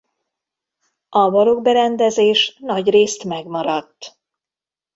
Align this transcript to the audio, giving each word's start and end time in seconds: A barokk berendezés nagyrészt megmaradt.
A 1.09 1.29
barokk 1.29 1.61
berendezés 1.61 2.55
nagyrészt 2.59 3.23
megmaradt. 3.23 4.19